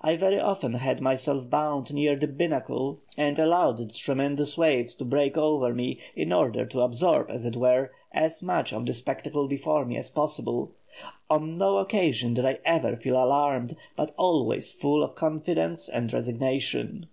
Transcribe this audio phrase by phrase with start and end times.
[0.00, 5.04] I very often had myself bound near the binnacle, and allowed the tremendous waves to
[5.04, 9.46] break over me, in order to absorb, as it were, as much of the spectacle
[9.46, 10.72] before me as possible;
[11.30, 17.06] on no occasion did I ever feel alarmed, but always full of confidence and resignation."